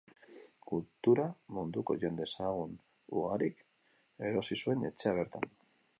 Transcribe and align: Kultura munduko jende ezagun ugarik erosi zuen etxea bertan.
Kultura 0.69 1.25
munduko 1.57 1.97
jende 2.05 2.25
ezagun 2.29 2.73
ugarik 3.19 3.63
erosi 4.31 4.59
zuen 4.65 4.89
etxea 4.91 5.15
bertan. 5.21 5.51